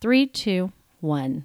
[0.00, 1.44] Three, two, one.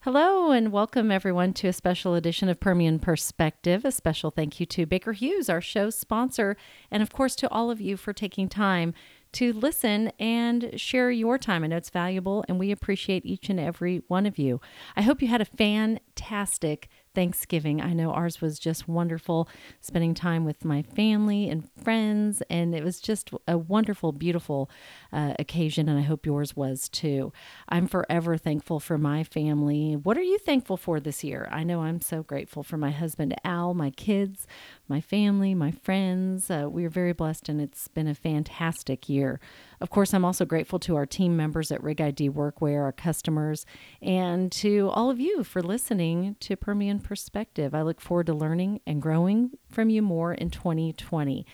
[0.00, 3.84] Hello, and welcome everyone to a special edition of Permian Perspective.
[3.84, 6.56] A special thank you to Baker Hughes, our show sponsor,
[6.90, 8.94] and of course to all of you for taking time
[9.32, 11.62] to listen and share your time.
[11.62, 14.62] I know it's valuable, and we appreciate each and every one of you.
[14.96, 17.80] I hope you had a fantastic Thanksgiving.
[17.80, 19.48] I know ours was just wonderful,
[19.80, 24.70] spending time with my family and friends, and it was just a wonderful, beautiful
[25.12, 27.32] uh, occasion, and I hope yours was too.
[27.68, 29.96] I'm forever thankful for my family.
[29.96, 31.48] What are you thankful for this year?
[31.50, 34.46] I know I'm so grateful for my husband, Al, my kids,
[34.86, 36.52] my family, my friends.
[36.52, 39.40] Uh, we are very blessed, and it's been a fantastic year.
[39.80, 43.64] Of course, I'm also grateful to our team members at Rig ID Workwear, our customers,
[44.02, 47.74] and to all of you for listening to Permian Perspective.
[47.74, 51.46] I look forward to learning and growing from you more in 2020.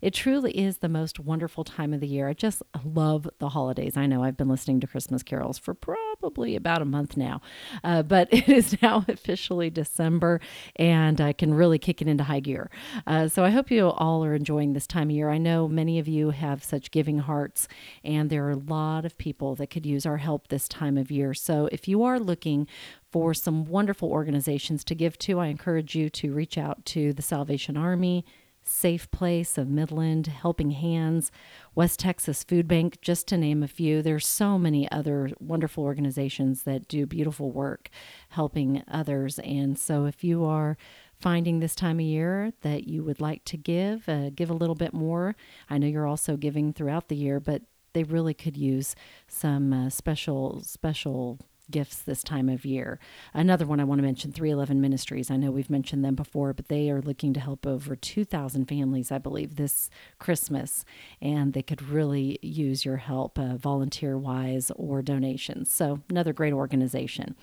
[0.00, 2.28] It truly is the most wonderful time of the year.
[2.28, 3.96] I just love the holidays.
[3.96, 7.40] I know I've been listening to Christmas carols for probably about a month now,
[7.84, 10.40] uh, but it is now officially December
[10.76, 12.70] and I can really kick it into high gear.
[13.06, 15.30] Uh, so I hope you all are enjoying this time of year.
[15.30, 17.68] I know many of you have such giving hearts,
[18.04, 21.10] and there are a lot of people that could use our help this time of
[21.10, 21.34] year.
[21.34, 22.66] So if you are looking
[23.10, 27.22] for some wonderful organizations to give to, I encourage you to reach out to the
[27.22, 28.24] Salvation Army.
[28.62, 31.30] Safe Place of Midland, Helping Hands,
[31.74, 34.02] West Texas Food Bank, just to name a few.
[34.02, 37.90] There's so many other wonderful organizations that do beautiful work
[38.30, 39.38] helping others.
[39.40, 40.76] And so if you are
[41.20, 44.74] finding this time of year that you would like to give, uh, give a little
[44.74, 45.36] bit more.
[45.68, 48.94] I know you're also giving throughout the year, but they really could use
[49.28, 51.38] some uh, special special
[51.70, 52.98] gifts this time of year.
[53.34, 55.30] Another one I want to mention 311 Ministries.
[55.30, 59.10] I know we've mentioned them before, but they are looking to help over 2,000 families,
[59.10, 60.84] I believe, this Christmas,
[61.20, 65.70] and they could really use your help uh, volunteer wise or donations.
[65.70, 67.36] So, another great organization.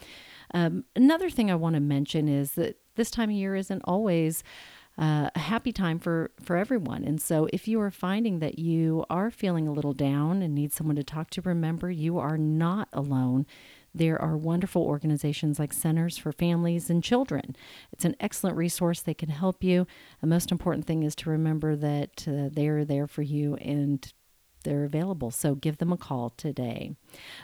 [0.53, 4.43] Um, another thing I want to mention is that this time of year isn't always
[4.97, 7.03] uh, a happy time for for everyone.
[7.03, 10.73] And so, if you are finding that you are feeling a little down and need
[10.73, 13.45] someone to talk to, remember you are not alone.
[13.93, 17.55] There are wonderful organizations like Centers for Families and Children.
[17.91, 19.01] It's an excellent resource.
[19.01, 19.87] They can help you.
[20.21, 24.11] The most important thing is to remember that uh, they are there for you and
[24.63, 25.31] they're available.
[25.31, 26.91] So give them a call today.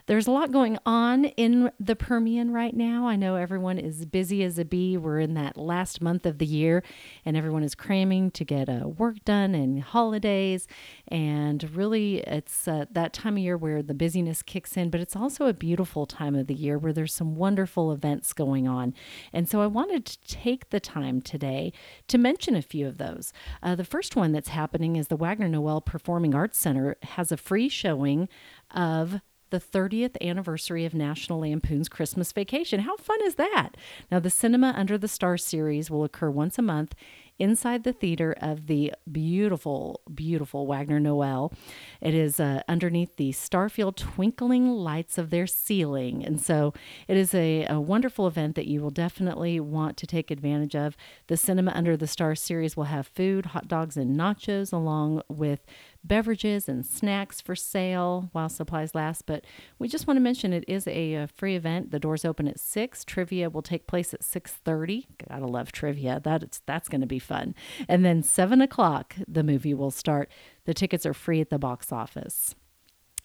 [0.06, 3.08] There's a lot going on in the Permian right now.
[3.08, 4.98] I know everyone is busy as a bee.
[4.98, 6.84] We're in that last month of the year,
[7.26, 10.68] and everyone is cramming to get uh, work done and holidays.
[11.08, 15.16] And really, it's uh, that time of year where the busyness kicks in, but it's
[15.16, 18.94] also a beautiful time of the year where there's some wonderful events going on.
[19.32, 21.72] And so I wanted to take the time today
[22.08, 23.34] to mention a few of those.
[23.62, 27.38] Uh, the first one that's happening is the Wagner Noel Performing Arts Center has a
[27.38, 28.30] free showing
[28.72, 29.22] of
[29.54, 32.80] the 30th anniversary of National Lampoon's Christmas Vacation.
[32.80, 33.78] How fun is that?
[34.10, 36.96] Now, the Cinema Under the Stars series will occur once a month
[37.38, 41.54] inside the theater of the beautiful, beautiful Wagner Noel.
[42.02, 46.26] It is uh, underneath the Starfield twinkling lights of their ceiling.
[46.26, 46.74] And so
[47.08, 50.96] it is a, a wonderful event that you will definitely want to take advantage of.
[51.28, 55.64] The Cinema Under the Stars series will have food, hot dogs, and nachos, along with
[56.04, 59.26] beverages and snacks for sale while supplies last.
[59.26, 59.46] But
[59.80, 61.92] we just want to mention it is a, a free event.
[61.92, 63.06] The doors open at six.
[63.06, 65.08] Trivia will take place at six thirty.
[65.30, 66.22] Gotta love trivia.
[66.24, 67.56] That's that's going to be fun.
[67.88, 70.30] And then seven o'clock, the movie will start.
[70.66, 72.56] The tickets are free at the box office.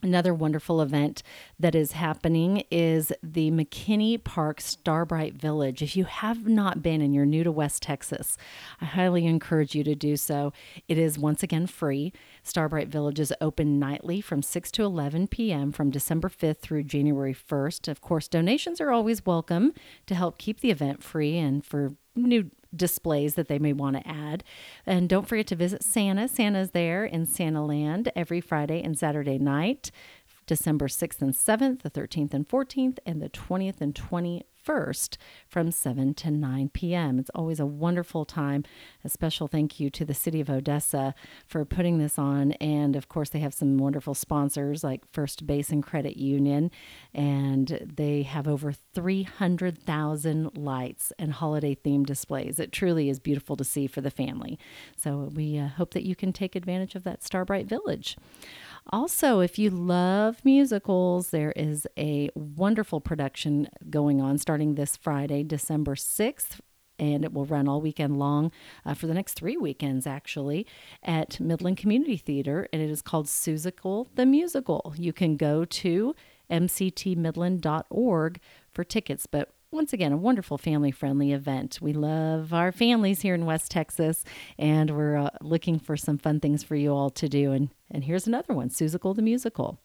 [0.00, 1.24] Another wonderful event
[1.58, 5.82] that is happening is the McKinney Park Starbright Village.
[5.82, 8.36] If you have not been and you're new to West Texas,
[8.80, 10.52] I highly encourage you to do so.
[10.86, 12.12] It is once again free.
[12.44, 15.72] Starbright Village is open nightly from 6 to 11 p.m.
[15.72, 17.88] from December 5th through January 1st.
[17.88, 19.72] Of course, donations are always welcome
[20.06, 21.94] to help keep the event free and for
[22.26, 24.44] new displays that they may want to add.
[24.84, 26.28] And don't forget to visit Santa.
[26.28, 29.90] Santa's there in Santa Land every Friday and Saturday night,
[30.46, 35.16] December 6th and 7th, the 13th and 14th, and the 20th and 21st 1st
[35.48, 37.18] from 7 to 9 p.m.
[37.18, 38.64] It's always a wonderful time.
[39.02, 41.14] A special thank you to the City of Odessa
[41.46, 42.52] for putting this on.
[42.52, 46.70] And of course, they have some wonderful sponsors like First Basin Credit Union,
[47.14, 52.58] and they have over 300,000 lights and holiday themed displays.
[52.58, 54.58] It truly is beautiful to see for the family.
[54.96, 58.16] So we uh, hope that you can take advantage of that Starbright Village.
[58.90, 65.42] Also, if you love musicals, there is a wonderful production going on starting this Friday,
[65.42, 66.60] December 6th
[66.98, 68.50] and it will run all weekend long
[68.84, 70.66] uh, for the next three weekends, actually,
[71.02, 72.68] at Midland Community Theater.
[72.72, 74.94] And it is called Seussical the Musical.
[74.96, 76.14] You can go to
[76.50, 78.40] mctmidland.org
[78.72, 79.26] for tickets.
[79.26, 81.78] But once again, a wonderful family friendly event.
[81.82, 84.24] We love our families here in West Texas,
[84.58, 87.52] and we're uh, looking for some fun things for you all to do.
[87.52, 89.78] And, and here's another one Seussical the Musical.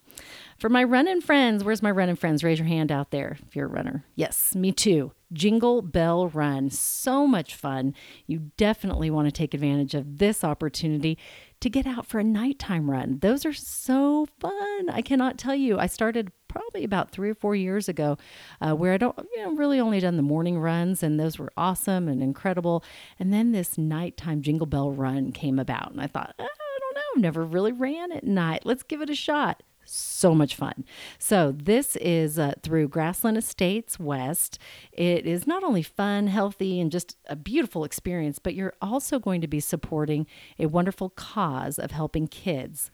[0.57, 2.43] For my running friends, where's my running friends?
[2.43, 4.05] Raise your hand out there if you're a runner.
[4.15, 5.11] Yes, me too.
[5.33, 6.69] Jingle Bell Run.
[6.69, 7.93] So much fun.
[8.27, 11.17] You definitely want to take advantage of this opportunity
[11.63, 13.19] to get out for a nighttime run.
[13.21, 14.89] Those are so fun.
[14.89, 15.79] I cannot tell you.
[15.79, 18.17] I started probably about three or four years ago,
[18.59, 21.53] uh, where I don't, you know, really only done the morning runs, and those were
[21.55, 22.83] awesome and incredible.
[23.17, 26.95] And then this nighttime Jingle Bell Run came about, and I thought, ah, I don't
[26.95, 28.65] know, I've never really ran at night.
[28.65, 30.85] Let's give it a shot so much fun.
[31.17, 34.59] So, this is uh, through Grassland Estates West.
[34.91, 39.41] It is not only fun, healthy, and just a beautiful experience, but you're also going
[39.41, 40.27] to be supporting
[40.59, 42.91] a wonderful cause of helping kids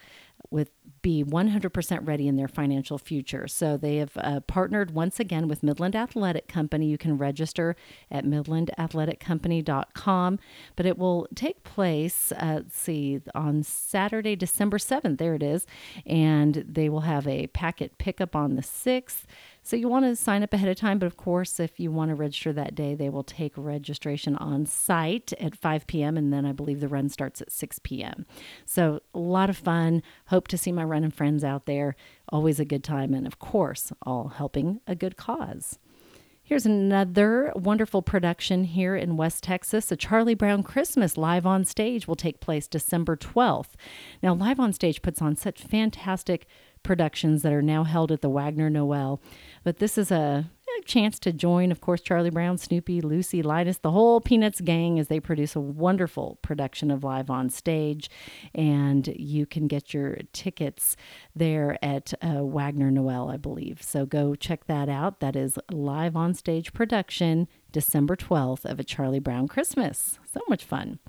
[0.52, 3.48] with be 100% ready in their financial future.
[3.48, 6.88] So they have uh, partnered once again with Midland Athletic Company.
[6.88, 7.76] You can register
[8.12, 10.40] at midlandathleticcompany.com,
[10.76, 15.20] but it will take place, uh, let's see, on Saturday, December 7th.
[15.20, 15.66] There it is.
[16.06, 19.24] And they will have a packet pickup on the 6th.
[19.64, 22.10] So you want to sign up ahead of time, but of course, if you want
[22.10, 26.18] to register that day, they will take registration on site at 5 p.m.
[26.18, 28.26] and then I believe the run starts at 6 p.m.
[28.66, 30.02] So a lot of fun.
[30.28, 31.96] Hope to see my running friends out there.
[32.30, 35.78] Always a good time, and of course, all helping a good cause.
[36.50, 39.92] Here's another wonderful production here in West Texas.
[39.92, 43.76] A Charlie Brown Christmas live on stage will take place December 12th.
[44.24, 46.48] Now, Live on Stage puts on such fantastic
[46.82, 49.22] productions that are now held at the Wagner Noel.
[49.64, 50.50] But this is a,
[50.90, 55.08] chance to join, of course, Charlie Brown, Snoopy, Lucy, Linus, the whole Peanuts gang as
[55.08, 58.10] they produce a wonderful production of Live on Stage.
[58.54, 60.98] And you can get your tickets
[61.36, 63.82] there at uh, Wagner Noel, I believe.
[63.84, 65.20] So go check that out.
[65.20, 70.18] That is Live on Stage production, December 12th of A Charlie Brown Christmas.
[70.34, 71.00] So much fun.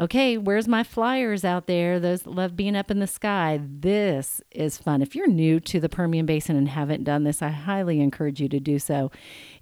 [0.00, 2.00] Okay, where's my flyers out there?
[2.00, 3.60] Those love being up in the sky.
[3.62, 5.02] This is fun.
[5.02, 8.48] If you're new to the Permian Basin and haven't done this, I highly encourage you
[8.48, 9.10] to do so.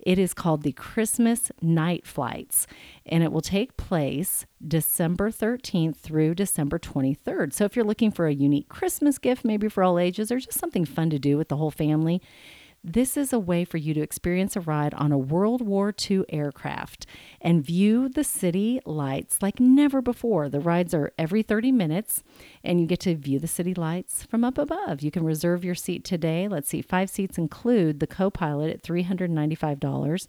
[0.00, 2.66] It is called the Christmas Night Flights,
[3.06, 7.52] and it will take place December 13th through December 23rd.
[7.52, 10.58] So if you're looking for a unique Christmas gift, maybe for all ages, or just
[10.58, 12.22] something fun to do with the whole family,
[12.82, 16.24] this is a way for you to experience a ride on a World War II
[16.30, 17.04] aircraft
[17.40, 20.48] and view the city lights like never before.
[20.48, 22.22] The rides are every 30 minutes
[22.64, 25.02] and you get to view the city lights from up above.
[25.02, 26.48] You can reserve your seat today.
[26.48, 30.26] Let's see, five seats include the co pilot at $395.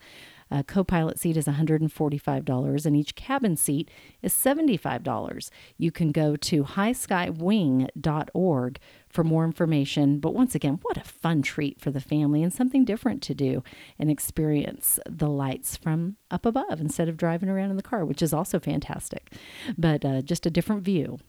[0.52, 3.90] A co pilot seat is $145, and each cabin seat
[4.22, 5.50] is $75.
[5.78, 10.20] You can go to highskywing.org for more information.
[10.20, 13.64] But once again, what a fun treat for the family and something different to do
[13.98, 18.22] and experience the lights from up above instead of driving around in the car, which
[18.22, 19.32] is also fantastic,
[19.78, 21.20] but uh, just a different view.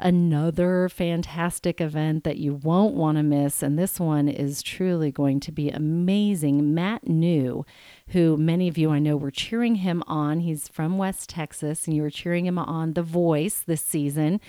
[0.00, 3.62] another fantastic event that you won't want to miss.
[3.62, 6.74] And this one is truly going to be amazing.
[6.74, 7.64] Matt New,
[8.08, 11.94] who many of you I know were cheering him on, he's from West Texas, and
[11.94, 14.40] you were cheering him on The Voice this season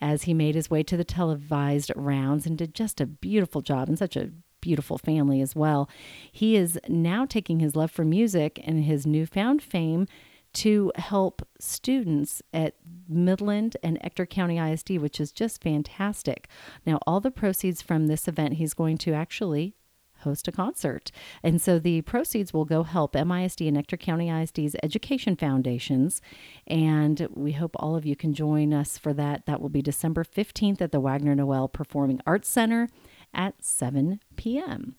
[0.00, 3.88] as he made his way to the televised rounds and did just a beautiful job
[3.88, 5.88] and such a beautiful family as well.
[6.30, 10.06] He is now taking his love for music and his newfound fame
[10.52, 12.74] to help students at
[13.08, 16.48] Midland and Ector County ISD, which is just fantastic.
[16.86, 19.74] Now, all the proceeds from this event, he's going to actually
[20.20, 21.10] host a concert.
[21.42, 26.20] And so the proceeds will go help MISD and Ector County ISD's education foundations.
[26.66, 29.46] And we hope all of you can join us for that.
[29.46, 32.88] That will be December 15th at the Wagner Noel Performing Arts Center
[33.32, 34.96] at 7 p.m.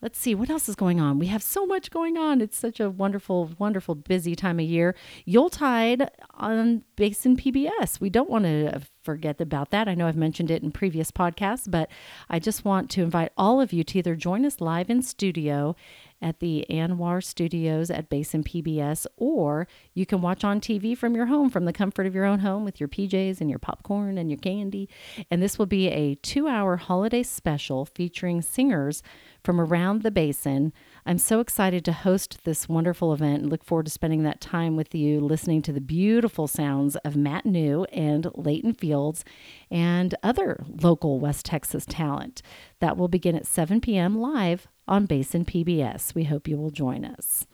[0.00, 1.18] Let's see what else is going on.
[1.18, 2.40] We have so much going on.
[2.40, 4.94] It's such a wonderful, wonderful, busy time of year.
[5.24, 8.00] Yuletide on Basin PBS.
[8.00, 9.88] We don't want to forget about that.
[9.88, 11.90] I know I've mentioned it in previous podcasts, but
[12.30, 15.74] I just want to invite all of you to either join us live in studio
[16.22, 21.26] at the Anwar Studios at Basin PBS, or you can watch on TV from your
[21.26, 24.30] home, from the comfort of your own home with your PJs and your popcorn and
[24.30, 24.88] your candy.
[25.30, 29.02] And this will be a two hour holiday special featuring singers
[29.42, 30.72] from around the basin.
[31.04, 34.76] I'm so excited to host this wonderful event and look forward to spending that time
[34.76, 39.24] with you, listening to the beautiful sounds of Matt New and Leighton Fields
[39.68, 42.40] and other local West Texas talent.
[42.78, 44.20] That will begin at 7 p.m.
[44.20, 46.14] live on Basin PBS.
[46.14, 47.46] We hope you will join us.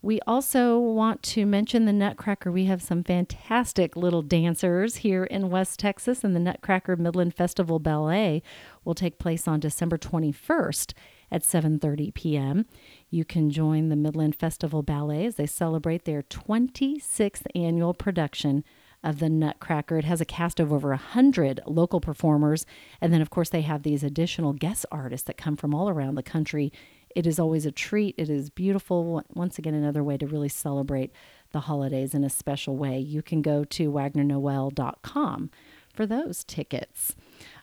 [0.00, 2.50] We also want to mention the Nutcracker.
[2.50, 7.80] We have some fantastic little dancers here in West Texas, and the Nutcracker Midland Festival
[7.80, 8.42] Ballet
[8.84, 10.94] will take place on December 21st
[11.30, 12.66] at 7:30 p.m.
[13.10, 18.64] You can join the Midland Festival Ballet as they celebrate their 26th annual production
[19.02, 19.98] of the Nutcracker.
[19.98, 22.66] It has a cast of over 100 local performers.
[23.00, 26.16] And then, of course, they have these additional guest artists that come from all around
[26.16, 26.72] the country.
[27.14, 28.14] It is always a treat.
[28.18, 29.22] It is beautiful.
[29.34, 31.12] Once again, another way to really celebrate
[31.52, 32.98] the holidays in a special way.
[32.98, 35.50] You can go to wagnernoel.com
[35.94, 37.16] for those tickets.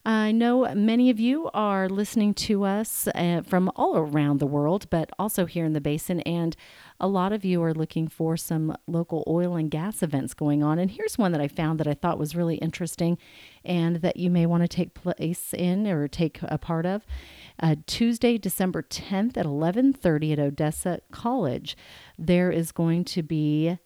[0.08, 4.88] I know many of you are listening to us uh, from all around the world,
[4.92, 6.56] but also here in the basin, and
[7.00, 10.78] a lot of you are looking for some local oil and gas events going on.
[10.78, 13.18] And here's one that I found that I thought was really interesting
[13.64, 17.04] and that you may want to take place in or take a part of.
[17.60, 21.76] Uh, Tuesday, December 10th at 11:30 at Odessa College,
[22.16, 23.80] there is going to be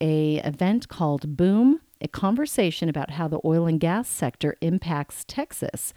[0.00, 5.94] a event called Boom a conversation about how the oil and gas sector impacts Texas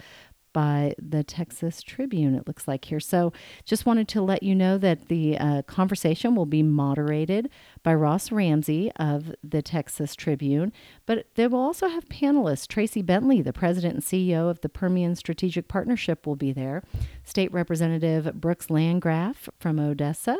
[0.53, 2.99] by the Texas Tribune, it looks like here.
[2.99, 3.31] So
[3.63, 7.51] just wanted to let you know that the uh, conversation will be moderated
[7.83, 10.73] by Ross Ramsey of the Texas Tribune,
[11.05, 12.67] but they will also have panelists.
[12.67, 16.81] Tracee Bentley, the president and CEO of the Permian Strategic Partnership, will be there.
[17.23, 20.37] State Representative Brooks Landgraf from Odessa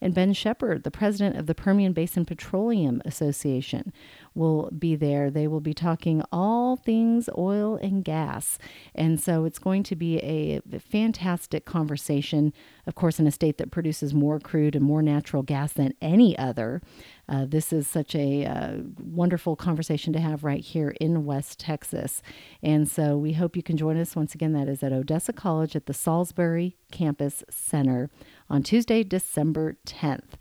[0.00, 3.92] and Ben Shepperd, the president of the Permian Basin Petroleum Association,
[4.34, 5.30] will be there.
[5.30, 8.58] They will be talking all things oil and gas.
[8.94, 12.52] And so it's going to be a fantastic conversation,
[12.86, 16.36] of course, in a state that produces more crude and more natural gas than any
[16.38, 16.82] other.
[17.28, 22.22] Uh, this is such a uh, wonderful conversation to have right here in West Texas.
[22.62, 24.14] And so we hope you can join us.
[24.14, 28.10] Once again, that is at Odessa College at the Saulsbury Campus Center
[28.48, 30.34] on Tuesday, December 10th.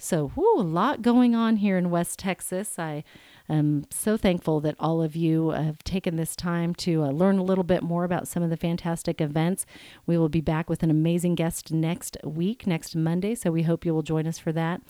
[0.00, 2.78] So, whoo, a lot going on here in West Texas.
[2.78, 3.02] I
[3.48, 7.42] am so thankful that all of you have taken this time to uh, learn a
[7.42, 9.66] little bit more about some of the fantastic events.
[10.06, 13.34] We will be back with an amazing guest next week, next Monday.
[13.34, 14.80] So, we hope you will join us for that.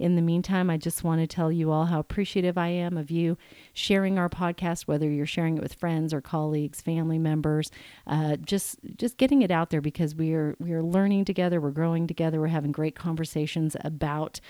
[0.00, 3.10] In the meantime, I just want to tell you all how appreciative I am of
[3.10, 3.36] you
[3.74, 7.70] sharing our podcast, whether you're sharing it with friends or colleagues, family members,
[8.06, 11.70] uh, just just getting it out there because we are we are learning together, we're
[11.70, 14.40] growing together, we're having great conversations about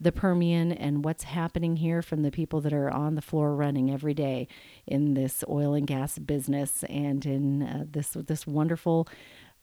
[0.00, 3.90] the Permian and what's happening here from the people that are on the floor running
[3.90, 4.46] every day
[4.86, 9.08] in this oil and gas business and in uh, this this wonderful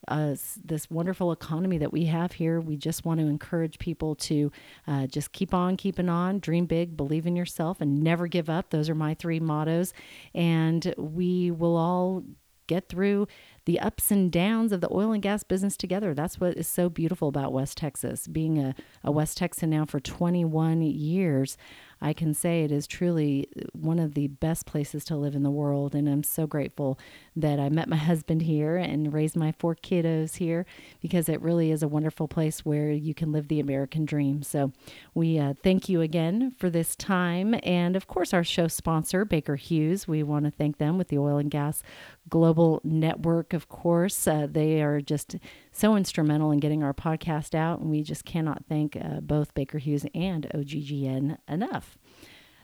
[0.07, 2.59] uh, this wonderful economy that we have here.
[2.59, 4.51] We just want to encourage people to
[4.87, 8.69] uh, just keep on keeping on, dream big, believe in yourself, and never give up.
[8.69, 9.93] Those are my three mottos.
[10.33, 12.23] And we will all
[12.67, 13.27] get through
[13.67, 16.13] the ups and downs of the oil and gas business together.
[16.13, 18.25] That's what is so beautiful about West Texas.
[18.25, 21.57] Being a, a West Texan now for 21 years,
[21.99, 25.51] I can say it is truly one of the best places to live in the
[25.51, 25.95] world.
[25.95, 26.99] And I'm so grateful
[27.35, 30.65] that I met my husband here and raised my four kiddos here
[31.01, 34.43] because it really is a wonderful place where you can live the American dream.
[34.43, 34.71] So
[35.13, 37.59] we uh, thank you again for this time.
[37.63, 41.17] And of course, our show sponsor, Baker Hughes, we want to thank them with the
[41.17, 41.83] Oil and Gas
[42.29, 44.25] Global Network of course.
[44.25, 45.35] Uh, they are just
[45.73, 49.79] so instrumental in getting our podcast out, and we just cannot thank uh, both Baker
[49.79, 51.97] Hughes and OGGN enough.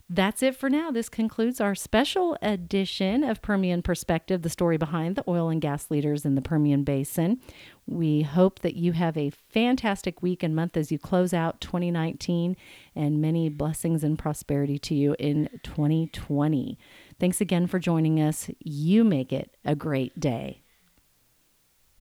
[0.09, 0.91] That's it for now.
[0.91, 5.89] This concludes our special edition of Permian Perspective, the story behind the oil and gas
[5.89, 7.39] leaders in the Permian Basin.
[7.87, 12.57] We hope that you have a fantastic week and month as you close out 2019
[12.95, 16.77] and many blessings and prosperity to you in 2020.
[17.19, 18.49] Thanks again for joining us.
[18.59, 20.62] You make it a great day.